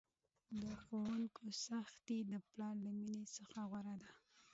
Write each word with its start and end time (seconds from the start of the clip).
د 0.61 0.63
ښوونکي 0.83 1.49
سختي 1.67 2.17
د 2.31 2.33
پلار 2.49 2.75
له 2.85 2.91
میني 2.99 3.25
څخه 3.35 3.59
غوره 3.69 3.95
ده! 4.01 4.11